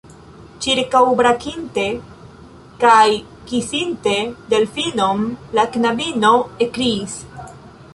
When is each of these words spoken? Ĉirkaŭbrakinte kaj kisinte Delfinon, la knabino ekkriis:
Ĉirkaŭbrakinte 0.65 1.83
kaj 2.85 3.05
kisinte 3.53 4.17
Delfinon, 4.55 5.25
la 5.61 5.71
knabino 5.77 6.35
ekkriis: 6.69 7.21